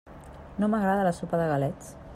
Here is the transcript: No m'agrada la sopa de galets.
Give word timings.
No 0.63 0.69
m'agrada 0.73 1.05
la 1.09 1.13
sopa 1.19 1.43
de 1.43 1.49
galets. 1.55 1.97